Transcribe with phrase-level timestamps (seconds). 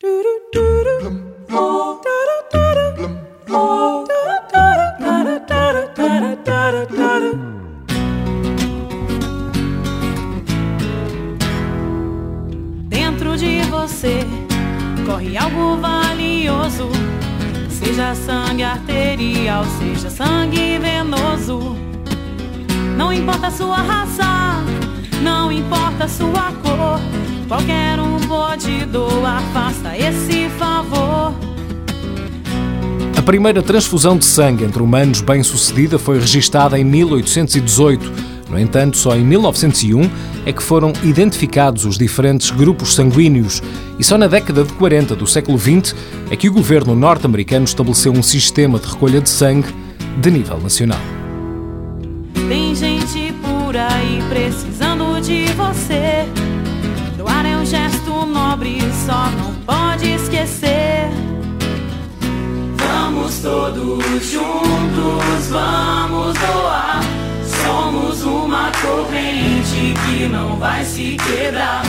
[0.00, 0.30] Dentro
[13.36, 14.20] de você
[15.04, 16.88] corre algo valioso.
[17.68, 21.76] Seja sangue arterial, seja sangue venoso.
[22.96, 24.62] Não importa a sua raça,
[25.22, 27.00] não importa a sua cor.
[27.48, 28.97] Qualquer um pode doar,
[29.52, 31.34] faça esse favor.
[33.16, 38.38] A primeira transfusão de sangue entre humanos bem-sucedida foi registada em 1818.
[38.48, 40.10] No entanto, só em 1901
[40.46, 43.62] é que foram identificados os diferentes grupos sanguíneos
[43.98, 45.94] e só na década de 40 do século XX
[46.30, 49.68] é que o governo norte-americano estabeleceu um sistema de recolha de sangue
[50.20, 51.00] de nível nacional.
[52.48, 56.37] Tem gente por aí precisando de você.
[58.58, 61.08] Nobre, só não pode esquecer.
[62.76, 67.00] Vamos todos juntos, vamos doar.
[67.44, 71.82] Somos uma corrente que não vai se quebrar.